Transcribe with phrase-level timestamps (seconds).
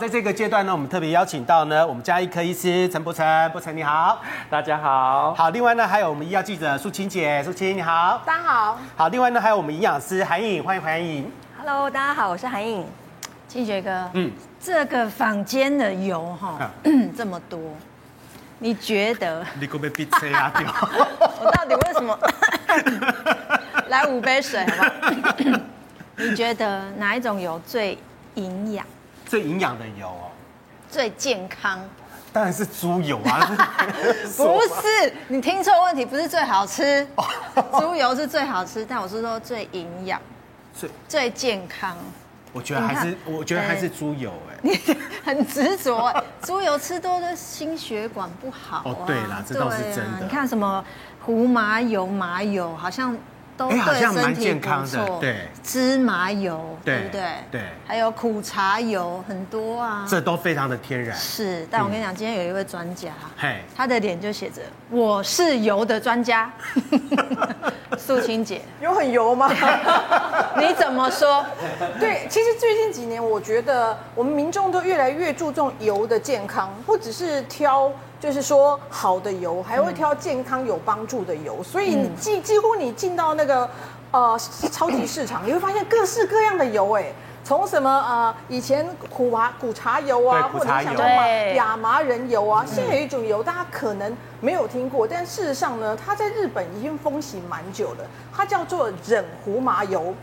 [0.00, 5.34] 在这个阶段呢，我们特别邀请到呢，我们家医科医师陈柏成，柏成你好，大家好。
[5.34, 8.78] 好，另外呢，还有我们医药记者苏青姐，苏青你好，大家好。
[8.96, 11.30] 好，另外呢，还有我们营养师韩颖，欢迎韩颖。
[11.58, 12.86] Hello，大家好，我是韩颖。
[13.46, 16.70] 清学哥，嗯，这个坊间的油哈，
[17.14, 17.60] 这么多，
[18.58, 19.44] 你觉得？
[19.60, 20.50] 你可不可以闭嘴啊？
[21.42, 22.18] 我到底为什么？
[23.88, 25.60] 来五杯水好不好？
[26.16, 27.98] 你觉得哪一种油最
[28.36, 28.86] 营养？
[29.30, 30.26] 最营养的油哦，
[30.90, 31.78] 最健康？
[32.32, 33.38] 当然是猪油啊！
[34.36, 37.06] 不是，你听错问题，不是最好吃。
[37.78, 40.20] 猪油是最好吃，但我是说最营养、
[40.74, 41.96] 最最健康。
[42.52, 44.58] 我觉得还是，我觉得还是猪油哎。
[44.62, 44.80] 你
[45.24, 48.82] 很执着，猪油吃多的心血管不好。
[48.84, 50.18] 哦，对啦，这倒是真的。
[50.22, 50.84] 你看什么
[51.24, 53.16] 胡麻油、麻油，好像。
[53.68, 57.22] 哎，好像蛮健康的，对，芝麻油，对不对？
[57.50, 61.16] 对，还有苦茶油，很多啊，这都非常的天然。
[61.16, 66.50] 是，但我跟你讲，今天有一位专家，嘿，他的脸就写着“我是油的专家”
[67.98, 69.50] 素清姐，有很油吗？
[70.58, 71.44] 你怎么说？
[71.98, 77.90] 对，其实最近几年，我觉得我们民众都越来越注重油的健康，不只是挑。
[78.20, 83.68] 就是说，好的油还会挑健康有帮助的油，所以你几几乎你进到那个
[84.10, 84.38] 呃
[84.70, 87.10] 超级市场，你会发现各式各样的油，哎，
[87.42, 91.02] 从什么呃以前苦麻苦茶油啊，或者想说
[91.54, 98.04] 亚麻仁油啊，现在有一种油大家可能没有听过，但事实上呢，它在日本已经风行蛮久了，
[98.36, 100.14] 它叫做忍胡麻油。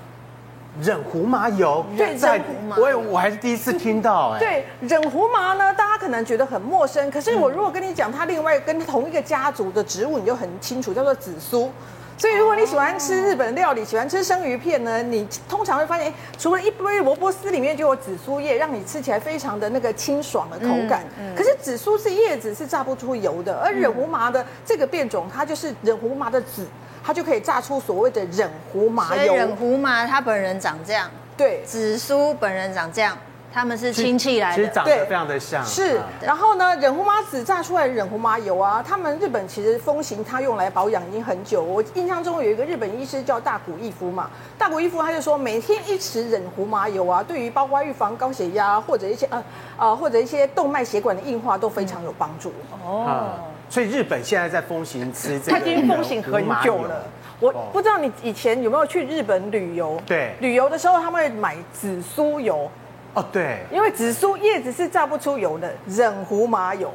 [0.82, 4.40] 忍胡麻油，对，忍胡麻，我我还是第一次听到哎。
[4.40, 11.72] 对，忍胡麻呢，大家可能觉得很陌生，可是我如果跟你讲，它另外跟同一个家族的植物，你就很清楚，叫做紫苏。
[12.20, 21.04] 所以如果你喜欢吃日本料理，喜欢吃生鱼片呢，你通常会发现，除了一杯萝卜丝里面就有紫苏叶，让你吃起来非常的那个清爽的口感。
[21.36, 26.66] 可是紫苏是叶子，是榨不出油的，而忍胡麻的这个变种，它就是忍胡麻的籽。
[27.08, 29.34] 它就可以榨出所谓的忍胡麻油。
[29.34, 33.18] 忍胡麻他本人长这样，对，紫苏本人长这样，
[33.54, 35.66] 他们是亲戚来的，其实长得非常的像。
[35.66, 41.64] 是，然后呢，忍胡麻籽榨出来的忍胡麻油啊，他们日本其实风行它用来保养已经很久。
[41.64, 49.42] 我印象中有一个日本医师叫大谷义夫嘛，大谷义夫他就说，每天一匙忍胡麻油啊，对于包括预防高血压或者一些呃
[49.78, 52.52] 呃或者一些动脉血管的硬化都非常有帮助。
[52.86, 53.30] 哦。
[53.70, 57.04] 所以日本现在在风行吃这个，它已经风行很久了。
[57.40, 60.02] 我不知道你以前有没有去日本旅游？
[60.06, 62.70] 对，旅游的时候他们会买紫苏油。
[63.14, 66.92] 哦，对，因为紫苏叶子是榨不出油的，忍胡麻油。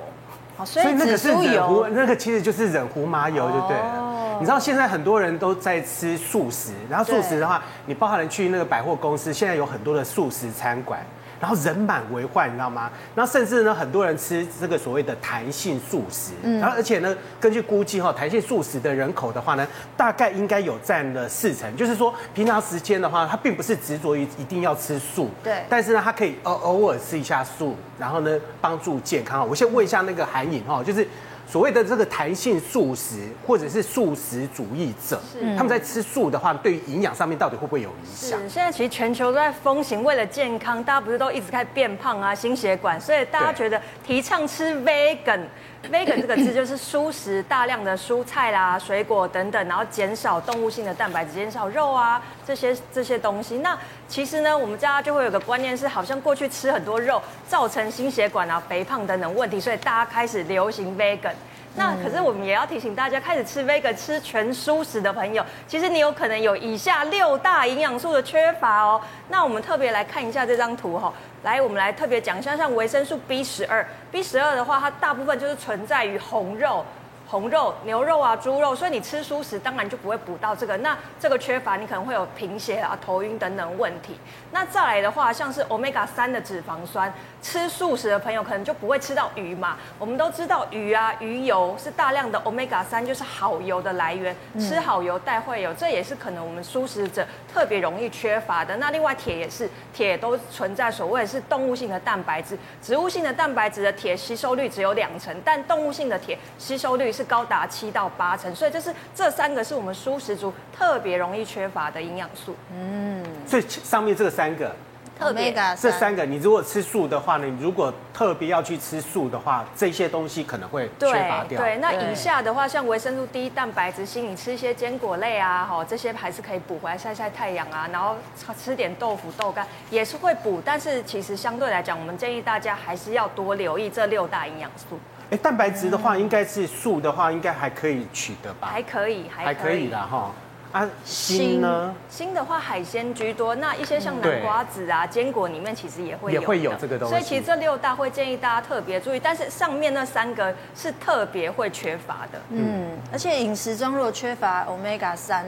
[0.64, 4.38] 所以那个是忍胡，那个其实就是忍胡麻油，就对了。
[4.38, 11.00] 你知道现在很多人都在吃素食，然后素食的话，你包含了去那个百货公司，现在有很多的素食餐馆。
[11.42, 12.88] 然后人满为患，你知道吗？
[13.16, 19.66] 然后甚至呢，很多人吃这个所谓的弹性素食，嗯，然后而且呢，根据估计哈，弹性素食的人口的话呢，
[19.96, 21.76] 大概应该有占了四成。
[21.76, 29.44] 就是说，平常时间的话，他并不是执着于一定要吃素，对，但是呢，他可以偶偶尔吃一下素，然后呢，帮助健康。
[29.48, 31.04] 我先问一下那个韩颖哈，就是。
[31.52, 35.20] 所谓的这个弹性素食或者是素食主义者，
[35.54, 38.40] 他们在吃素的话，对于营养上面到底会不会有影响？
[38.40, 45.42] 是，现在其实全球都在风行，为了健康，大家不是都一直在变胖啊、心血管，所以大家觉得提倡吃 vegan。
[45.90, 53.58] vegan 这个字就是蔬食，大量的蔬菜啦、水果等等，然后减少动物性的蛋白质，减少肉啊这些这些东西。
[53.58, 61.32] 那其实呢，我们家就会有个观念是，好像过去吃很多肉，造成心血管啊、肥胖等等问题，所以大家开始流行 vegan。
[61.74, 69.00] 那可是我们也要提醒大家，开始吃 vegan 吃全蔬食的朋友，其实你有可能有以下六大营养素的缺乏哦。
[69.28, 71.10] 那我们特别来看一下这张图哈，
[71.44, 76.84] 来，我们来特别讲一下，像维生素 B 十二，B 十二的话，它大部分就是存在于红肉。
[77.32, 80.76] 红肉、牛肉啊、猪肉，所以你吃蔬食当然就不会补到这个。
[80.76, 84.18] 那这个缺乏，你可能会有贫血啊、头晕等等问题。
[84.50, 87.10] 那再来的话，像是 Omega 三的脂肪酸，
[87.40, 89.78] 吃素食的朋友可能就不会吃到鱼嘛。
[89.98, 94.36] 我们都知道鱼啊、鱼油是大量的 Omega 三，就是好油的来源。
[94.60, 98.76] 吃好油带会油，这也是可能我们素食者特别容易缺乏的。
[98.76, 107.21] 那另外铁也是，铁都存在所谓是动物性的蛋白质，植物性的蛋白质的铁吸收率只有两成，但动物性的铁吸收率是。
[107.24, 112.54] 高达七到八成，所以就是这三个是我们蔬食族特别容易缺乏的营养素。
[112.74, 114.74] 嗯，所以上面这个三个，
[115.18, 121.60] 特别这三个，你如果吃素的话呢，你如果特别要去吃素的话，这些东西可能会缺乏掉。
[121.60, 128.16] 对，那以下的话，像维生素 D、蛋白质、锌，你吃一些坚果类啊，哈，这些还是可以补回来，晒晒太阳啊，然后
[128.58, 130.60] 吃点豆腐、豆干也是会补。
[130.64, 134.98] 但是其实相对来讲，我们建议大家还是要多留意这六大营养素。
[135.32, 138.68] 哎，蛋白质的话，应该是素的话，应该还可以取得吧？
[138.70, 140.30] 还可以，还可以的哈。
[140.72, 141.94] 啊，锌呢？
[142.10, 143.54] 锌的话，海鲜居多。
[143.54, 147.14] 那一些像南瓜子啊、坚果里面，其实也会有，也会有这个东西。
[147.14, 152.38] 所以其实这六大会建议大家特别注意，但是上面那三个是特别会缺乏的。
[152.50, 155.46] 嗯，而且饮食中如果缺乏 Omega 三，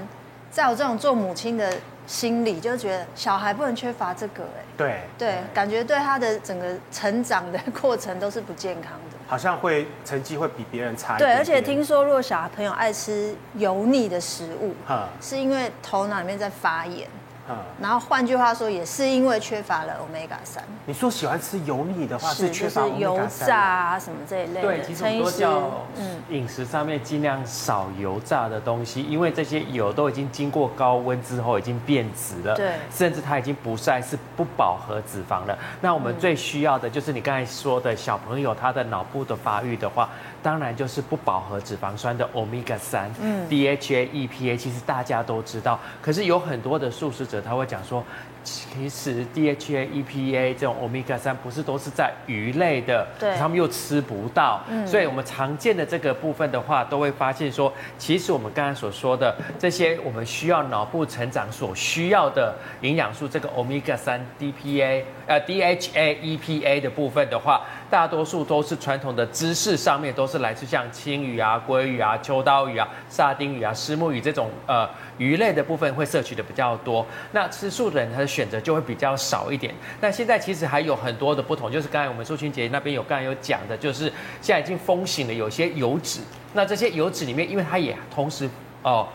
[0.50, 1.75] 在我这种做母亲的
[2.06, 4.44] 心里，就觉得小孩不能缺乏这个。
[4.44, 9.13] 哎，对对，感觉对他的整个成长的过程都是不健康的。
[9.26, 11.37] 好像会成绩会比别人差一点点。
[11.37, 17.09] 对，而且听说如果小朋友爱吃油腻的食物，哈是因为头脑里面在发炎。
[17.50, 20.64] 嗯，然后换句话说，也是因为缺乏了 Omega 三。
[20.87, 22.85] 你说喜欢吃油腻的话，是缺乏。
[22.94, 24.62] 油炸啊什么这一类的。
[24.62, 25.85] 对，其实都叫
[26.31, 35.58] 饮食上面尽量少油炸的东西，因为这些油都已经经过高温之后已经变质了，对，甚至它已经不再是不饱和脂肪了。
[35.81, 40.08] 那我们最需要的就是你刚才说的小朋友他的脑部的发育的话，
[40.43, 48.04] 当然就是不饱和脂肪酸的 Omega 三，嗯，DHA、EPA，其实大家都知道，可是有很多的素食者他会讲说，
[48.42, 74.88] 其实 DHA、EPA 这种 Omega 三不是都是在鱼类的，对，他们又吃不到，嗯，所以我们常见的这个部分的话，都会发现说，其实我们刚才所说的这些我们需要脑部成长所需要的营养素，这个 Omega 三 DPA 呃 DHA、EPA 的部分的话，大多数都是传统的知识上面都是来自像青鱼啊、鲑鱼啊、秋刀鱼啊、沙丁鱼啊、虱目鱼这种呃
[75.19, 77.06] 鱼类的部分会摄取的比较多。
[77.32, 79.75] 那吃素的人他的选择就会比较少一点。
[80.00, 86.21] 那现在其实还有很多的不同，就是刚才我们素卿姐那边有刚才有讲的，就是现在已经风行了有些油脂。
[86.53, 88.49] 那这些油脂里面，因为它也同时
[88.82, 89.09] 哦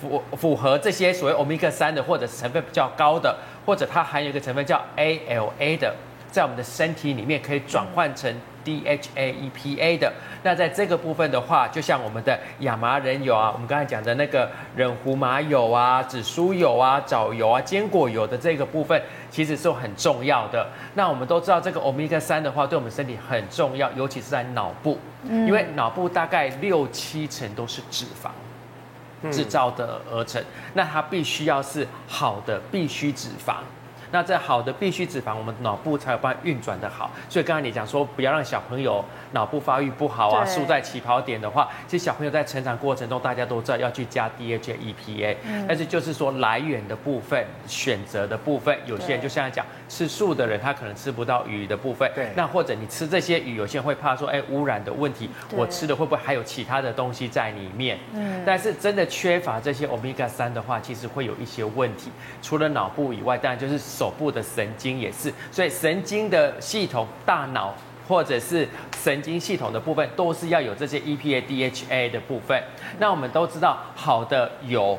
[0.00, 5.94] 符符合这些所谓欧米伽三的，或者成分比较高的，或者它含有一个成分叫 ALA 的。
[6.30, 8.28] 在我们的身体里面可以转换成
[8.64, 10.12] DHA、EPA 的。
[10.42, 19.00] 那在这个部分的话，就像我们的亚麻仁油啊，我们刚才讲的那个忍胡麻油啊、紫苏油啊、藻油啊、坚果油的这个部分，
[19.30, 20.66] 其实是很重要的。
[20.94, 28.30] 那我们都知道，这个 Omega 三的话，对我们身体很重要，尤其是在脑部，因为脑部大概六七成都是脂肪
[29.32, 30.42] 制造的而成，
[30.74, 33.56] 那它必须要是好的必需脂肪。
[34.14, 37.10] 那这好的必需脂肪，我们脑部才有办法运转的好。
[37.28, 52.08] 所以刚才你讲说，不要让小朋友脑部发育不好啊，输在起跑点的话，其实小朋友在成长过程中，大家都知道要去加 DHA、EPA，但是就是说来源的部分、选择的部分，有些人就像讲吃素的人，他可能吃不到鱼的部分。
[52.14, 52.30] 对。
[52.36, 57.98] 那或者你吃这些鱼，有些人会怕说，哎，污染的问题，我吃的会不会还有其他的东西在里面？
[58.14, 58.44] 嗯。
[58.46, 62.12] 但是真的缺乏这些 Omega 三的话，其实会有一些问题。
[62.40, 67.74] 除了脑部以外，当然就是手部的神经也是，所以神经的系统、大脑
[68.06, 68.68] 或者是
[69.02, 72.62] 神经系统的部分，都是要有这些 EPA、DHA 的部分。
[72.98, 74.98] 那我们都知道，好的油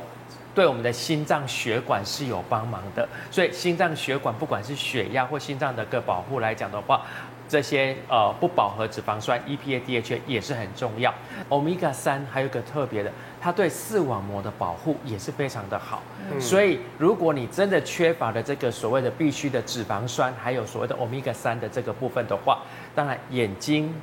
[0.56, 7.06] 对我们的心脏血管是有帮忙的，所以心脏血管不管是血压或心脏的个保护来讲的话，
[7.48, 11.14] 这些呃不饱和脂肪酸 EPA、DHA 也是很重要。
[11.50, 13.12] Omega 三还有一个特别的。
[13.46, 16.02] 它对视网膜的保护也是非常的好，
[16.32, 22.64] 嗯、所以如果你真的缺乏了这个所谓的必需的脂肪酸，还有所谓的欧米伽三的这个部分的话，
[22.96, 23.94] 当然眼睛、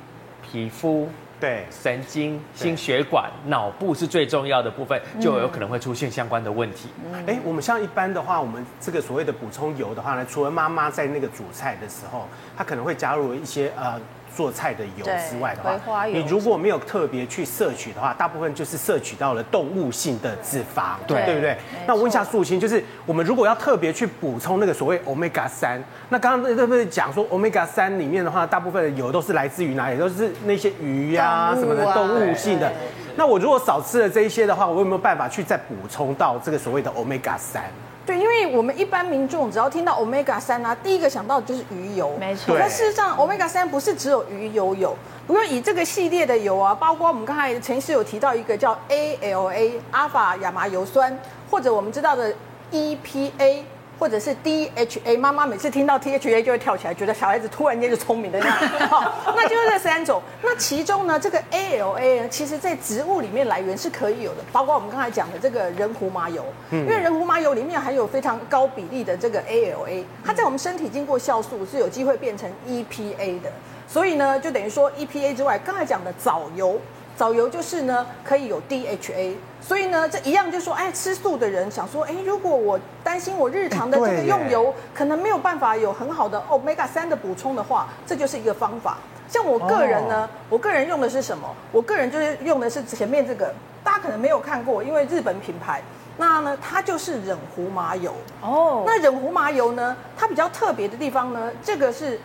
[0.41, 1.09] 皮肤、
[1.41, 6.87] 对神经、心血管、脑部是最重要的部分，就有可能会出现相关的问题。
[7.27, 13.99] 哎、嗯，我们像一般的话，我们这个所谓的补充油的话呢，除了妈妈在那个煮菜的时候，她可能会加入一些呃。
[14.35, 21.57] 做菜的油之外的话，你如果没有特别去摄取的话，大部分就是摄取到了动物性的脂肪，对，对不对？
[21.87, 29.97] 那我问一下素心，就是我们如果要特别去补充那个所谓 Omega 三，那刚刚对不对讲说 Omega 三里面的话，大部分的油都是来自于哪里？
[29.97, 32.71] 都是那些鱼呀、啊、什么的动物性的。
[33.15, 37.63] 那我如果少吃了这一些的话，我有没有办法去再补充到这个所谓的 Omega 三？
[38.05, 42.55] 对，因为我们一般民众只要听到 Omega 三啊，第一个想到的就是鱼油，没错。
[42.59, 44.93] 但事实上，Omega 三不是只有鱼油有，
[45.25, 51.17] 不过以这个系列的油啊，包括我们刚才陈医师有提到一个叫 ALA 阿法亚麻油酸，
[51.49, 52.33] 或者我们知道的
[52.71, 53.63] EPA
[53.99, 58.57] 或者是 DHA，妈妈每次听到 DHA 就会跳起来，觉得小孩子突然间就聪明的那样。
[58.89, 60.21] 好， 那就是这三种。
[60.41, 73.51] 那其中呢，这个 ALA 呢，其实在植物里面来源是可以有的，包括我们刚才讲的这个人胡麻油，因为人胡麻油里面含有非常高比例的这个 ALA，它在我们身体经过酵素是有机会变成 EPA 的，
[73.87, 76.79] 所以呢，就等于说 EPA 之外，刚才讲的藻油。
[77.15, 88.97] 藻油就是呢，可以有 DHA，所以呢，这一样就是说，哎，吃素的人想说，哎，如果我担心我日常的这个用油可能没有办法有很好的 Omega 三的补充的话，这就是一个方法。
[89.29, 91.47] 像我个人呢，我个人用的是什么？
[91.71, 93.53] 我个人就是用的是前面这个，
[93.83, 95.81] 大家可能没有看过，因为日本品牌，
[96.17, 98.13] 那呢，它就是忍胡麻油。
[98.41, 102.19] 哦，那忍胡麻油呢，它比较特别的地方呢，这个是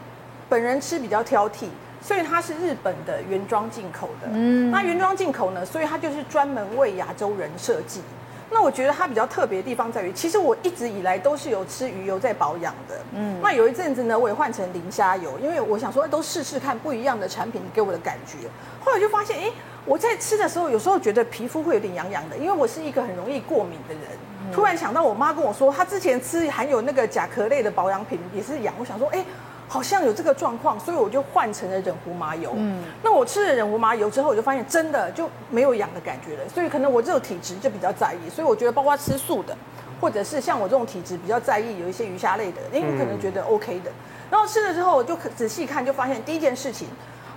[0.49, 1.67] 本人吃比较挑剔。
[2.01, 8.01] 所以它是日本的原装进口的，嗯，那原装进口呢，所以它就是专门为亚洲人设计。
[8.51, 18.49] 那我觉得它比较特别的地方在于，其实我一直以来都是有吃鱼油在保养的，嗯，那有一阵子呢，我也换成磷虾油，因为我想说都试试看不一样的产品给我的感觉。
[18.83, 19.53] 后来就发现，哎，
[19.85, 24.03] 我在吃的时候，有时候觉得皮肤会有点痒痒的，因为我是一个很容易过敏的人。
[24.51, 29.23] 突然想到我妈跟我说，她之前吃含有那个甲壳类的保养品也是痒，我想说，哎。
[29.69, 32.53] 好像有这个状况，所以我就换成了忍胡麻油。
[32.57, 36.49] 嗯，那我吃了忍胡麻油之后，我就发现真的就没有痒的感觉了。
[36.49, 39.57] 所以可能我这种体质就比较在意，所以我觉得包括吃素的，
[40.01, 43.91] 或者是像我这种体质比较在意有一些鱼虾类的，因为我可能觉得 OK 的。
[44.31, 46.89] 然后吃了之后，我就仔细看，就发现第一件事情，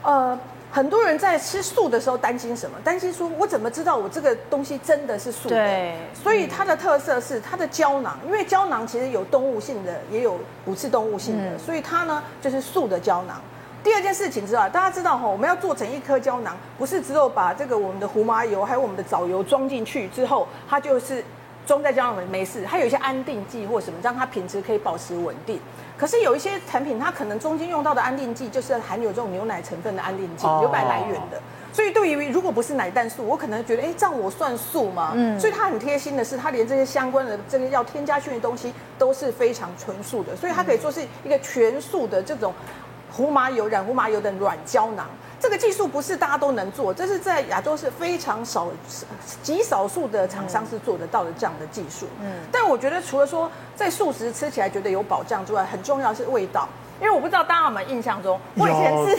[0.02, 0.40] 呃。
[0.72, 2.78] 很多人在吃素的时候担心什么？
[2.82, 5.56] 担心说，我怎么知道我这个东西真的是素的？
[5.56, 5.96] 对。
[6.14, 13.42] 所以它的特色是它的胶囊，因为胶囊其实有动物性的，也有不是动物性的，所以它呢就是素的胶囊。
[13.84, 21.22] 第二件事情知道，大家知道哈，我们要做成一颗胶囊，不是只有把这个我们的胡麻油还有我们的藻油装进去之后，它就是
[21.72, 25.58] 装在胶囊里没事，它有一些安定剂或什么，让它品质可以保持稳定。
[25.98, 31.42] 可是有一些产品，它可能中间用到的安定剂就是含有这种牛奶成分的安定剂，牛奶来源的。
[31.72, 35.14] 所以对于如果不是奶蛋素，我可能觉得，哎，这样我算素吗？
[35.16, 35.40] 嗯。
[35.40, 42.54] 所以它很贴心的是，它连这些相关的这个要添加去的东西都是非常纯素的，所以它可以说是一个全素的这种
[43.10, 45.08] 胡麻油、染胡麻油的软胶囊。
[45.42, 48.68] 这个技术不是大家都能做，这是在亚洲是非常少、
[49.42, 52.08] 极少数的厂商是做得到的这样的技术。
[52.22, 56.70] 嗯，但我觉得除了说在素食吃起来觉得有保障之外，很重要是味道。
[57.02, 59.18] 因为我不知道大家有没有印象中，我以前吃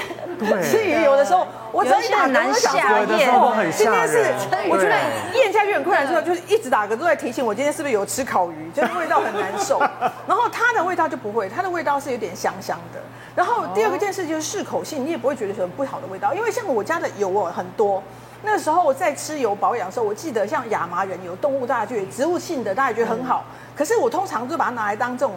[0.63, 3.73] 吃鱼有的时候，我只要一打嗝就想说咽。
[3.73, 4.25] 今天是
[4.69, 4.97] 我觉得
[5.35, 9.79] 咽下去很困难之后，就是一直打嗝都在提醒我今天是不是有吃烤鱼，就是味道很难受。
[10.27, 13.01] 然后它的味道就不会，它的味道是有点香香的。
[13.35, 18.03] 然后第二个件事就是适口性，你也不会觉得什么不好的味道，因为像我家的油哦很多。
[18.43, 23.45] 那个时候我在吃油保养的时候，我记得像亚麻仁油，动物大家觉得植物性的大家觉得很好，
[23.77, 25.35] 可是我通常就把它拿来当这种。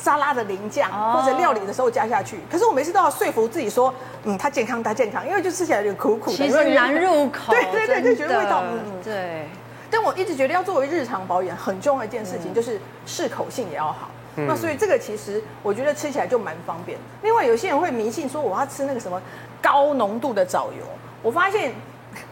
[0.00, 7.52] 沙拉的淋酱或者料理的时候加下去，可是我每次都要说服自己说，嗯，它健康，它健康，因为就吃起来有点苦苦的，其实难入口。
[7.52, 9.48] 对对对，就觉得味道，嗯，对。
[9.90, 14.08] 但我一直觉得要作为日常保养很重要一件事情，就是适口性也要好。
[14.36, 16.96] 那所以这个其实我觉得吃起来就蛮方便。
[17.22, 19.20] 另外有些人会迷信说我要吃那个什么
[19.60, 20.84] 高浓度的藻油，
[21.22, 21.72] 我发现。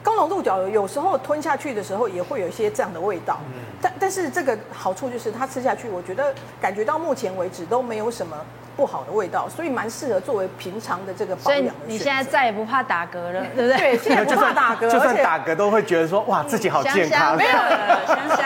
[0.02, 3.38] 高浓度角油有时候吞下去的时候也会有一些这样的味道，
[3.80, 8.36] 但但是这个好处就是它吃下去，我觉得感觉到目前为止都没有什么
[8.76, 11.62] 不好的味道，所以蛮适合作为平常的这个保养。
[11.62, 13.76] 所以你现在再也不怕打嗝了，对不对？
[13.76, 17.36] 对，现在不怕打嗝， 就算打嗝都会觉得说哇自己好健康。
[17.36, 17.58] 没有，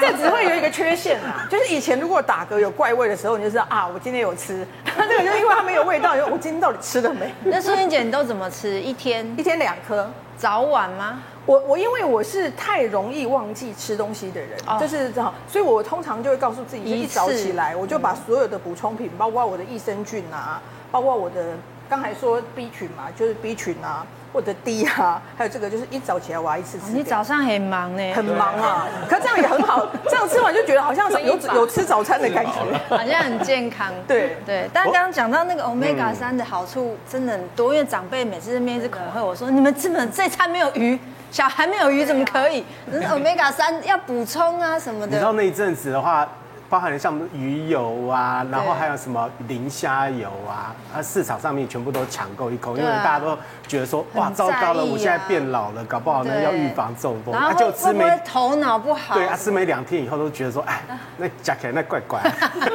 [0.01, 4.67] 这只会有一个缺陷啊， 就是以前如果打嗝有怪味的时候，你就知道啊，我今天有吃。
[4.97, 7.33] 这个就是因为它没有味道，因为我今天到底吃了没？
[7.45, 8.81] 那舒云姐你都怎么吃？
[8.81, 10.09] 一天一天两颗，
[10.41, 11.23] 早晚吗？
[11.45, 21.55] 我我因为我是太容易忘记吃东西的人，哦、就是这样，所以我通常就会告诉自己，一早起来我就把所有的补充品，包括我的益生菌啊，包括我的
[21.91, 26.93] 刚才说 B 群嘛，就是 B 群啊，或者 D 啊，还有这个就是一早起来我要一次吃。
[26.93, 28.15] 你早上很忙呢？
[28.15, 32.53] 很忙啊，可这样也很好，这样吃完就觉得好像有有吃早餐的感觉，
[32.89, 33.93] 好像很健康。
[34.07, 40.97] 对对，但刚刚讲到那个 Omega 三的好处真的很多，因为长辈每次在面一直恐吓我说，你们基本这餐没有鱼。
[41.33, 42.65] 小孩没有鱼怎么可以？
[42.87, 45.13] 那 Omega 三要补充啊什么的。
[45.13, 46.29] 你知道那一阵子的话，
[46.71, 53.37] 包含了像鱼油啊，然后还有什么磷虾油啊，啊市场上面全部都抢购一空，因为大家都
[53.67, 59.15] 觉得说哇糟糕了，我现在变老了，搞不好呢要预防中风，他就吃没头脑不好。
[59.15, 60.81] 对啊，吃没两天以后都觉得说哎，
[61.17, 62.21] 那加起来那怪怪。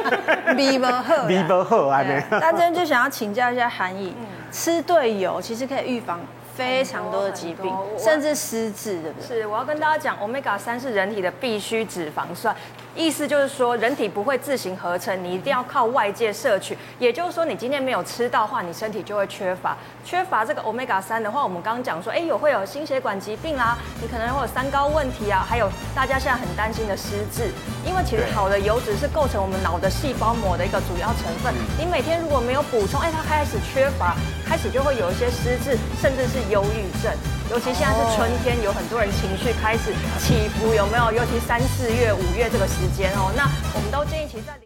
[0.54, 2.22] 米不好，米不好还没。
[2.30, 4.14] 那今天就想要请教一下韩毅，
[4.52, 6.20] 吃对油其实可以预防。
[6.54, 9.42] 非常多的疾病，甚至失智，对不对？
[9.42, 12.56] 是，我要跟大家讲，Omega 三是人体的必需脂肪酸。
[12.96, 16.76] 意思就是说人体不会自行合成，你一定要靠外界摄取。
[16.98, 19.76] 也就是说，你今天没有吃到的话，你身体就会缺乏。
[20.02, 27.50] 缺乏这个 Omega 三的话，我们刚刚讲说，哎，有会有心血管疾病啦，你可能会有三高问题啊，还有大家现在很担心的失智。
[27.86, 31.52] 因为其实好的油脂是构成我们脑的细胞膜的一个主要成分。
[31.78, 37.12] 你每天如果没有补充，哎，它开始缺乏，开始就会有一些失智，甚至是忧郁症。
[37.50, 41.12] 尤其现在是春天，有很多人情绪开始起伏，有没有？
[41.12, 44.65] 尤其三四月、五月这个时间哦，那我们都建议其实在。